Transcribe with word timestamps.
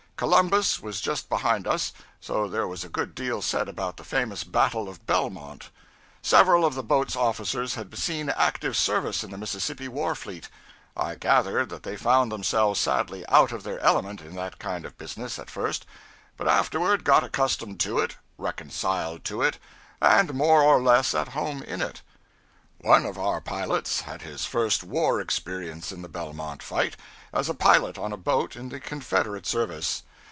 Columbus 0.21 0.79
was 0.79 1.01
just 1.01 1.29
behind 1.29 1.65
us, 1.65 1.93
so 2.19 2.47
there 2.47 2.67
was 2.67 2.83
a 2.83 2.89
good 2.89 3.15
deal 3.15 3.41
said 3.41 3.67
about 3.67 3.97
the 3.97 4.03
famous 4.03 4.43
battle 4.43 4.87
of 4.87 5.03
Belmont. 5.07 5.71
Several 6.21 6.63
of 6.63 6.75
the 6.75 6.83
boat's 6.83 7.15
officers 7.15 7.73
had 7.73 7.97
seen 7.97 8.29
active 8.29 8.77
service 8.77 9.23
in 9.23 9.31
the 9.31 9.37
Mississippi 9.39 9.87
war 9.87 10.13
fleet. 10.13 10.47
I 10.95 11.15
gathered 11.15 11.69
that 11.69 11.81
they 11.81 11.97
found 11.97 12.31
themselves 12.31 12.79
sadly 12.79 13.25
out 13.29 13.51
of 13.51 13.63
their 13.63 13.79
element 13.79 14.21
in 14.21 14.35
that 14.35 14.59
kind 14.59 14.85
of 14.85 14.95
business 14.95 15.39
at 15.39 15.49
first, 15.49 15.87
but 16.37 16.47
afterward 16.47 17.03
got 17.03 17.23
accustomed 17.23 17.79
to 17.79 17.97
it, 17.97 18.17
reconciled 18.37 19.23
to 19.25 19.41
it, 19.41 19.57
and 19.99 20.35
more 20.35 20.61
or 20.61 20.79
less 20.83 21.15
at 21.15 21.29
home 21.29 21.63
in 21.63 21.81
it. 21.81 22.03
One 22.77 23.07
of 23.07 23.17
our 23.17 23.41
pilots 23.41 24.01
had 24.01 24.21
his 24.21 24.45
first 24.45 24.83
war 24.83 25.19
experience 25.19 25.91
in 25.91 26.03
the 26.03 26.09
Belmont 26.09 26.61
fight, 26.61 26.95
as 27.33 27.49
a 27.49 27.53
pilot 27.55 27.97
on 27.97 28.11
a 28.13 28.17
boat 28.17 28.55
in 28.55 28.69
the 28.69 28.79
Confederate 28.79 29.47
service. 29.47 30.03